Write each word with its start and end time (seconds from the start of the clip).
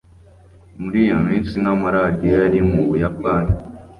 Muri 0.81 0.97
iyo 1.05 1.17
minsi 1.25 1.53
nta 1.63 1.73
maradiyo 1.81 2.35
yari 2.43 2.59
mu 2.69 2.81
Buyapani 2.87 3.53